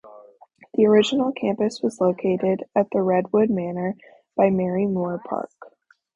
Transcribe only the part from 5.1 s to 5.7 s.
Park.